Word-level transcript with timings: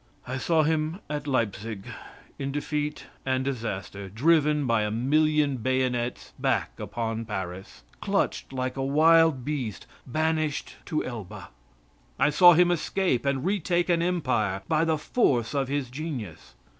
I 0.25 0.39
saw 0.39 0.63
him 0.63 0.97
at 1.11 1.27
Leipzig 1.27 1.85
in 2.39 2.51
defeat 2.51 3.05
and 3.23 3.45
disaster 3.45 4.09
driven 4.09 4.65
by 4.65 4.81
a 4.81 4.89
million 4.89 5.57
bayonets 5.57 6.33
back 6.39 6.79
upon 6.79 7.23
Paris 7.25 7.83
clutched 8.01 8.51
like 8.51 8.75
a 8.77 8.83
wild 8.83 9.45
beast 9.45 9.85
banished 10.07 10.77
to 10.87 11.05
Elba. 11.05 11.49
I 12.17 12.31
saw 12.31 12.53
him 12.53 12.71
escape 12.71 13.27
and 13.27 13.45
retake 13.45 13.89
an 13.89 14.01
empire 14.01 14.63
by 14.67 14.85
the 14.85 14.97
force 14.97 15.53
of 15.53 15.67
his 15.67 15.91
genius. 15.91 16.55